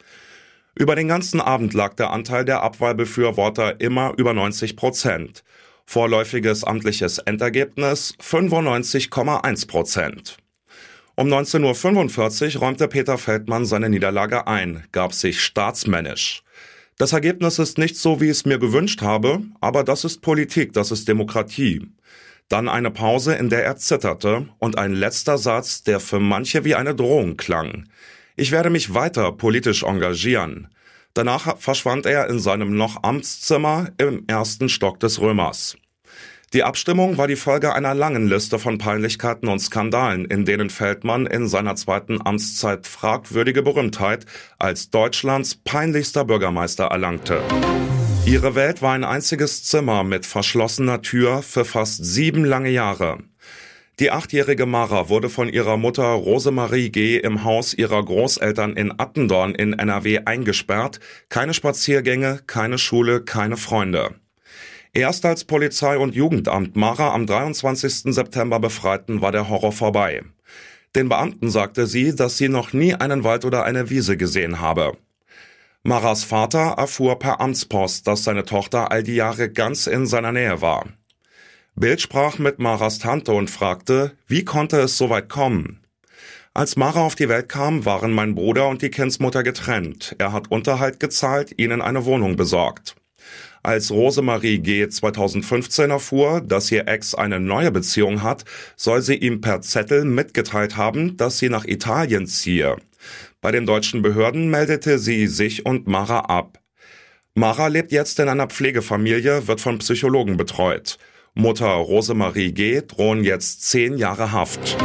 [0.75, 5.45] Über den ganzen Abend lag der Anteil der Abwahlbefürworter immer über 90 Prozent.
[5.87, 10.37] Vorläufiges amtliches Endergebnis 95,1 Prozent.
[11.17, 16.43] Um 19.45 Uhr räumte Peter Feldmann seine Niederlage ein, gab sich staatsmännisch.
[16.99, 20.73] Das Ergebnis ist nicht so, wie ich es mir gewünscht habe, aber das ist Politik,
[20.73, 21.87] das ist Demokratie.
[22.49, 26.75] Dann eine Pause, in der er zitterte, und ein letzter Satz, der für manche wie
[26.75, 27.89] eine Drohung klang.
[28.35, 30.67] Ich werde mich weiter politisch engagieren.
[31.15, 35.77] Danach verschwand er in seinem noch Amtszimmer im ersten Stock des Römers.
[36.55, 41.27] Die Abstimmung war die Folge einer langen Liste von Peinlichkeiten und Skandalen, in denen Feldmann
[41.27, 44.25] in seiner zweiten Amtszeit fragwürdige Berühmtheit
[44.61, 47.43] als Deutschlands peinlichster Bürgermeister erlangte.
[48.25, 53.19] Ihre Welt war ein einziges Zimmer mit verschlossener Tür für fast sieben lange Jahre.
[53.99, 57.17] Die achtjährige Mara wurde von ihrer Mutter Rosemarie G.
[57.17, 61.01] im Haus ihrer Großeltern in Attendorn in NRW eingesperrt.
[61.29, 64.15] Keine Spaziergänge, keine Schule, keine Freunde.
[64.97, 68.15] Erst als Polizei und Jugendamt Mara am 23.
[68.15, 70.23] September befreiten, war der Horror vorbei.
[70.95, 74.97] Den Beamten sagte sie, dass sie noch nie einen Wald oder eine Wiese gesehen habe.
[75.83, 80.63] Maras Vater erfuhr per Amtspost, dass seine Tochter all die Jahre ganz in seiner Nähe
[80.63, 80.87] war.
[81.75, 85.81] Bild sprach mit Maras Tante und fragte, wie konnte es so weit kommen?
[86.55, 90.15] Als Mara auf die Welt kam, waren mein Bruder und die Kindsmutter getrennt.
[90.19, 92.95] Er hat Unterhalt gezahlt, ihnen eine Wohnung besorgt.
[93.65, 94.87] Als Rosemarie G.
[94.91, 98.45] 2015 erfuhr, dass ihr Ex eine neue Beziehung hat,
[98.77, 102.77] soll sie ihm per Zettel mitgeteilt haben, dass sie nach Italien ziehe.
[103.41, 106.61] Bei den deutschen Behörden meldete sie sich und Mara ab.
[107.35, 110.99] Mara lebt jetzt in einer Pflegefamilie, wird von Psychologen betreut.
[111.33, 112.83] Mutter Rosemarie G.
[112.87, 114.77] drohen jetzt zehn Jahre Haft.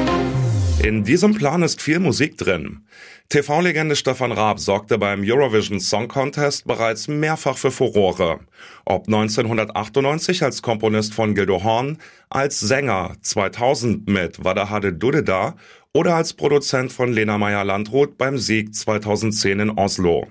[0.82, 2.86] In diesem Plan ist viel Musik drin.
[3.28, 8.40] TV-Legende Stefan Raab sorgte beim Eurovision Song Contest bereits mehrfach für Furore.
[8.86, 11.98] Ob 1998 als Komponist von Gildo Horn,
[12.30, 15.58] als Sänger 2000 mit Wadahade Dudeda
[15.94, 20.28] oder als Produzent von Lena Meyer-Landrut beim Sieg 2010 in Oslo.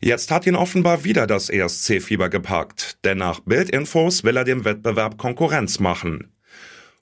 [0.00, 5.18] Jetzt hat ihn offenbar wieder das ESC-Fieber gepackt, denn nach Bildinfos will er dem Wettbewerb
[5.18, 6.32] Konkurrenz machen.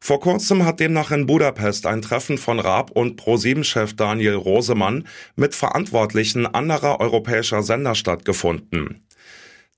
[0.06, 5.54] Vor kurzem hat demnach in Budapest ein Treffen von Raab und ProSieben-Chef Daniel Rosemann mit
[5.54, 9.06] Verantwortlichen anderer europäischer Sender stattgefunden.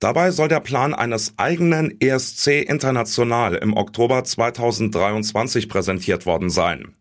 [0.00, 6.97] Dabei soll der Plan eines eigenen ESC International im Oktober 2023 präsentiert worden sein.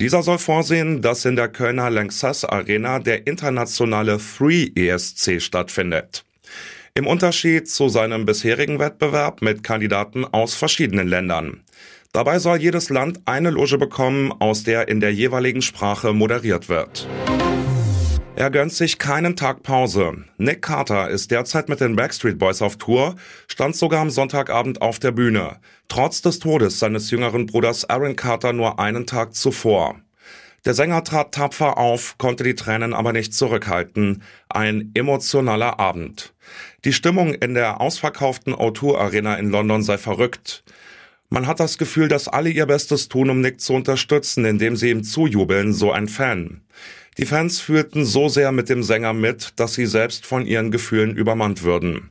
[0.00, 6.24] Dieser soll vorsehen, dass in der Kölner Lanxess Arena der internationale Free ESC stattfindet.
[6.94, 11.62] Im Unterschied zu seinem bisherigen Wettbewerb mit Kandidaten aus verschiedenen Ländern.
[12.12, 17.06] Dabei soll jedes Land eine Loge bekommen, aus der in der jeweiligen Sprache moderiert wird.
[18.34, 20.24] Er gönnt sich keinen Tag Pause.
[20.36, 23.14] Nick Carter ist derzeit mit den Backstreet Boys auf Tour,
[23.46, 28.52] stand sogar am Sonntagabend auf der Bühne, trotz des Todes seines jüngeren Bruders Aaron Carter
[28.52, 30.00] nur einen Tag zuvor.
[30.64, 34.22] Der Sänger trat tapfer auf, konnte die Tränen aber nicht zurückhalten.
[34.48, 36.34] Ein emotionaler Abend.
[36.84, 40.64] Die Stimmung in der ausverkauften O2 Arena in London sei verrückt.
[41.32, 44.90] Man hat das Gefühl, dass alle ihr Bestes tun, um Nick zu unterstützen, indem sie
[44.90, 46.62] ihm zujubeln, so ein Fan.
[47.18, 51.14] Die Fans fühlten so sehr mit dem Sänger mit, dass sie selbst von ihren Gefühlen
[51.14, 52.10] übermannt würden.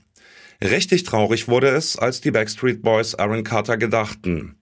[0.61, 4.55] Richtig traurig wurde es, als die Backstreet Boys Aaron Carter gedachten.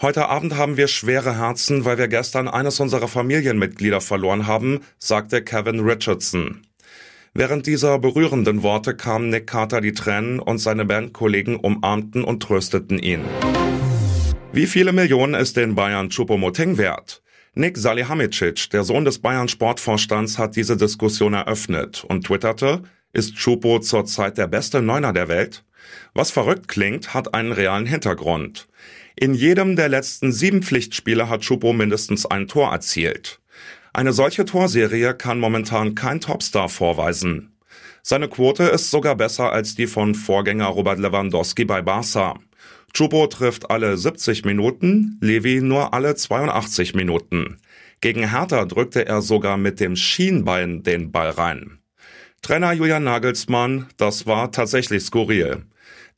[0.00, 5.42] Heute Abend haben wir schwere Herzen, weil wir gestern eines unserer Familienmitglieder verloren haben, sagte
[5.42, 6.62] Kevin Richardson.
[7.34, 12.98] Während dieser berührenden Worte kamen Nick Carter die Tränen und seine Bandkollegen umarmten und trösteten
[12.98, 13.20] ihn.
[14.52, 17.22] Wie viele Millionen ist den Bayern Choupo-Moting wert?
[17.54, 22.82] Nick Salihamidzic, der Sohn des Bayern Sportvorstands, hat diese Diskussion eröffnet und twitterte,
[23.12, 25.64] ist Choupo zurzeit der beste Neuner der Welt?
[26.14, 28.66] Was verrückt klingt, hat einen realen Hintergrund.
[29.14, 33.40] In jedem der letzten sieben Pflichtspiele hat Choupo mindestens ein Tor erzielt.
[33.92, 37.56] Eine solche Torserie kann momentan kein Topstar vorweisen.
[38.02, 42.38] Seine Quote ist sogar besser als die von Vorgänger Robert Lewandowski bei Barca.
[42.96, 47.58] Chupo trifft alle 70 Minuten, Levi nur alle 82 Minuten.
[48.00, 51.78] Gegen Hertha drückte er sogar mit dem Schienbein den Ball rein.
[52.40, 55.66] Trainer Julian Nagelsmann, das war tatsächlich skurril.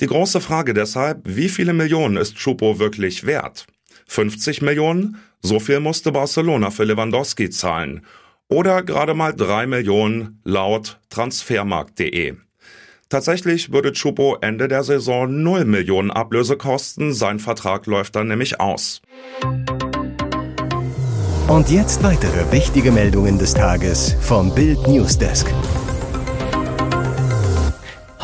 [0.01, 3.67] Die große Frage deshalb, wie viele Millionen ist Chupo wirklich wert?
[4.07, 5.17] 50 Millionen?
[5.43, 8.07] So viel musste Barcelona für Lewandowski zahlen.
[8.47, 12.37] Oder gerade mal 3 Millionen laut transfermarkt.de.
[13.09, 18.61] Tatsächlich würde Chupo Ende der Saison 0 Millionen Ablöse kosten, sein Vertrag läuft dann nämlich
[18.61, 19.01] aus.
[21.49, 25.47] Und jetzt weitere wichtige Meldungen des Tages vom Bild Newsdesk.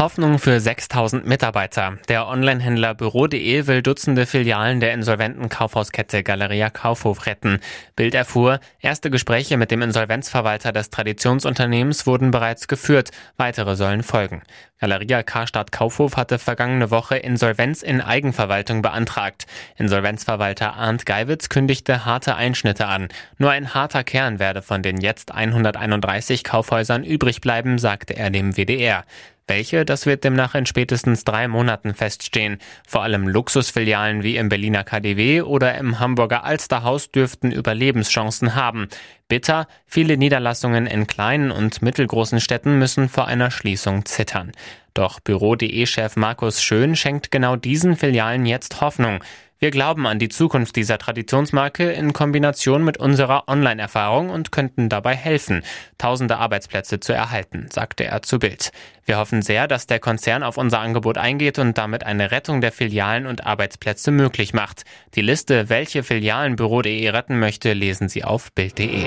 [0.04, 1.96] Hoffnung für 6000 Mitarbeiter.
[2.10, 7.58] Der Onlinehändler Büro.de will Dutzende Filialen der insolventen Kaufhauskette Galeria Kaufhof retten.
[7.96, 13.12] Bild erfuhr, erste Gespräche mit dem Insolvenzverwalter des Traditionsunternehmens wurden bereits geführt.
[13.38, 14.42] Weitere sollen folgen.
[14.78, 19.46] Galeria Karstadt Kaufhof hatte vergangene Woche Insolvenz in Eigenverwaltung beantragt.
[19.78, 23.08] Insolvenzverwalter Arndt Geiwitz kündigte harte Einschnitte an.
[23.38, 28.58] Nur ein harter Kern werde von den jetzt 131 Kaufhäusern übrig bleiben, sagte er dem
[28.58, 29.04] WDR.
[29.46, 32.58] Welche, das wird demnach in spätestens drei Monaten feststehen.
[32.86, 38.88] Vor allem Luxusfilialen wie im Berliner KDW oder im Hamburger Alsterhaus dürften Überlebenschancen haben.
[39.28, 44.52] Bitter, viele Niederlassungen in kleinen und mittelgroßen Städten müssen vor einer Schließung zittern.
[44.94, 49.22] Doch Büro.de-Chef Markus Schön schenkt genau diesen Filialen jetzt Hoffnung.
[49.64, 55.16] Wir glauben an die Zukunft dieser Traditionsmarke in Kombination mit unserer Online-Erfahrung und könnten dabei
[55.16, 55.62] helfen,
[55.96, 58.72] tausende Arbeitsplätze zu erhalten, sagte er zu Bild.
[59.06, 62.72] Wir hoffen sehr, dass der Konzern auf unser Angebot eingeht und damit eine Rettung der
[62.72, 64.84] Filialen und Arbeitsplätze möglich macht.
[65.14, 69.06] Die Liste, welche Filialen Büro.de retten möchte, lesen Sie auf Bild.de.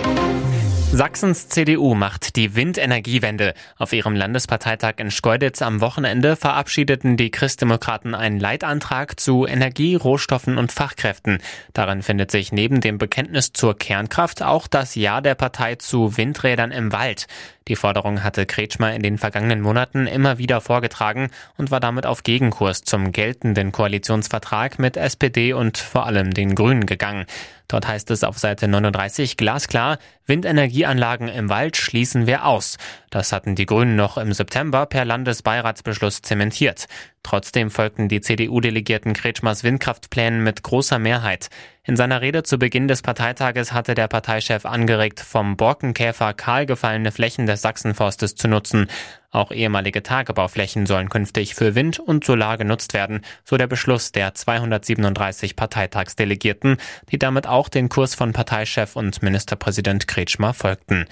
[0.93, 3.53] Sachsens CDU macht die Windenergiewende.
[3.77, 10.57] Auf ihrem Landesparteitag in Schkeuditz am Wochenende verabschiedeten die Christdemokraten einen Leitantrag zu Energie, Rohstoffen
[10.57, 11.39] und Fachkräften.
[11.73, 16.71] Darin findet sich neben dem Bekenntnis zur Kernkraft auch das Ja der Partei zu Windrädern
[16.71, 17.27] im Wald.
[17.67, 22.23] Die Forderung hatte Kretschmer in den vergangenen Monaten immer wieder vorgetragen und war damit auf
[22.23, 27.25] Gegenkurs zum geltenden Koalitionsvertrag mit SPD und vor allem den Grünen gegangen.
[27.67, 32.77] Dort heißt es auf Seite 39 glasklar, Windenergieanlagen im Wald schließen wir aus.
[33.09, 36.87] Das hatten die Grünen noch im September per Landesbeiratsbeschluss zementiert.
[37.23, 41.49] Trotzdem folgten die CDU-Delegierten Kretschmers Windkraftplänen mit großer Mehrheit.
[41.83, 47.13] In seiner Rede zu Beginn des Parteitages hatte der Parteichef angeregt, vom Borkenkäfer kahl gefallene
[47.13, 48.87] Flächen des Sachsenforstes zu nutzen.
[49.31, 54.33] Auch ehemalige Tagebauflächen sollen künftig für Wind und Solar genutzt werden, so der Beschluss der
[54.33, 56.77] 237 Parteitagsdelegierten,
[57.11, 61.05] die damit auch den Kurs von Parteichef und Ministerpräsident Kretschmer folgten.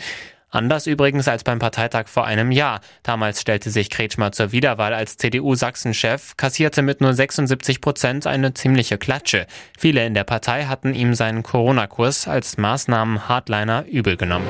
[0.55, 2.79] Anders übrigens als beim Parteitag vor einem Jahr.
[3.03, 8.97] Damals stellte sich Kretschmer zur Wiederwahl als CDU-Sachsenchef, kassierte mit nur 76 Prozent eine ziemliche
[8.97, 9.47] Klatsche.
[9.77, 14.47] Viele in der Partei hatten ihm seinen Corona-Kurs als Maßnahmen Hardliner übel genommen.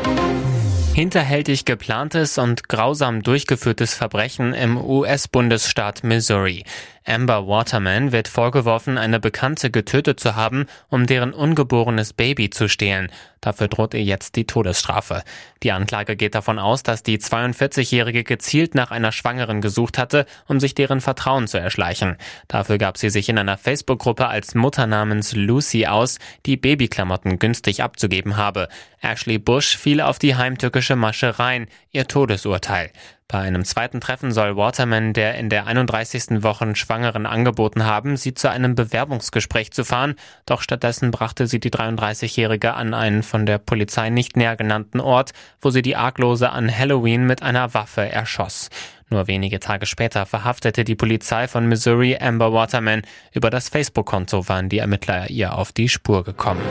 [0.96, 6.64] Hinterhältig geplantes und grausam durchgeführtes Verbrechen im US-Bundesstaat Missouri.
[7.08, 13.12] Amber Waterman wird vorgeworfen, eine Bekannte getötet zu haben, um deren ungeborenes Baby zu stehlen.
[13.42, 15.22] Dafür droht ihr jetzt die Todesstrafe.
[15.62, 20.60] Die Anklage geht davon aus, dass die 42-Jährige gezielt nach einer Schwangeren gesucht hatte, um
[20.60, 22.18] sich deren Vertrauen zu erschleichen.
[22.48, 26.18] Dafür gab sie sich in einer Facebook-Gruppe als Mutter namens Lucy aus,
[26.48, 28.68] die Babyklamotten günstig abzugeben habe.
[29.00, 32.92] Ashley Bush fiel auf die heimtückische Masche rein, ihr Todesurteil.
[33.28, 36.44] Bei einem zweiten Treffen soll Waterman der in der 31.
[36.44, 40.14] Woche Schwangeren angeboten haben, sie zu einem Bewerbungsgespräch zu fahren,
[40.46, 45.32] doch stattdessen brachte sie die 33-Jährige an einen von der Polizei nicht näher genannten Ort,
[45.60, 48.70] wo sie die Arglose an Halloween mit einer Waffe erschoss.
[49.10, 53.02] Nur wenige Tage später verhaftete die Polizei von Missouri Amber Waterman.
[53.34, 56.62] Über das Facebook-Konto waren die Ermittler ihr auf die Spur gekommen.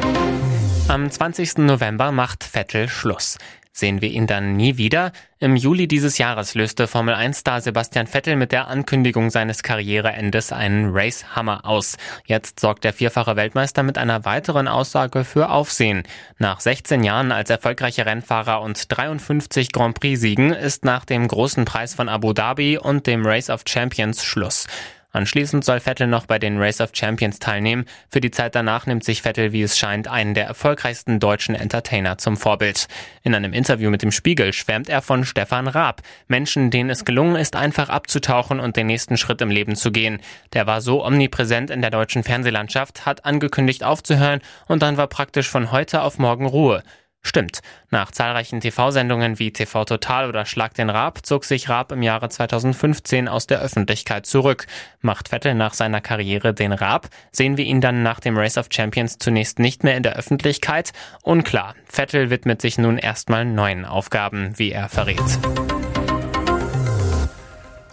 [0.86, 1.58] Am 20.
[1.58, 3.38] November macht Vettel Schluss.
[3.76, 5.10] Sehen wir ihn dann nie wieder?
[5.40, 10.90] Im Juli dieses Jahres löste Formel 1-Star Sebastian Vettel mit der Ankündigung seines Karriereendes einen
[10.92, 11.96] Race-Hammer aus.
[12.24, 16.04] Jetzt sorgt der vierfache Weltmeister mit einer weiteren Aussage für Aufsehen.
[16.38, 21.94] Nach 16 Jahren als erfolgreicher Rennfahrer und 53 Grand Prix-Siegen ist nach dem großen Preis
[21.94, 24.68] von Abu Dhabi und dem Race of Champions Schluss.
[25.14, 27.84] Anschließend soll Vettel noch bei den Race of Champions teilnehmen.
[28.08, 32.18] Für die Zeit danach nimmt sich Vettel, wie es scheint, einen der erfolgreichsten deutschen Entertainer
[32.18, 32.88] zum Vorbild.
[33.22, 37.36] In einem Interview mit dem Spiegel schwärmt er von Stefan Raab, Menschen, denen es gelungen
[37.36, 40.18] ist, einfach abzutauchen und den nächsten Schritt im Leben zu gehen.
[40.52, 45.48] Der war so omnipräsent in der deutschen Fernsehlandschaft, hat angekündigt aufzuhören und dann war praktisch
[45.48, 46.82] von heute auf morgen Ruhe.
[47.26, 47.60] Stimmt.
[47.90, 52.28] Nach zahlreichen TV-Sendungen wie TV Total oder Schlag den Raab zog sich Raab im Jahre
[52.28, 54.66] 2015 aus der Öffentlichkeit zurück.
[55.00, 57.08] Macht Vettel nach seiner Karriere den Raab?
[57.32, 60.92] Sehen wir ihn dann nach dem Race of Champions zunächst nicht mehr in der Öffentlichkeit?
[61.22, 61.74] Unklar.
[61.86, 65.22] Vettel widmet sich nun erstmal neuen Aufgaben, wie er verrät.